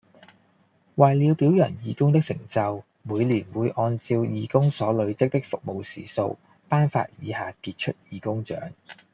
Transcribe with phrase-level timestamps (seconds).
[0.95, 8.71] 為了表揚義工的成就，每年會按照義工所累積的服務時數，頒發以下傑出義工獎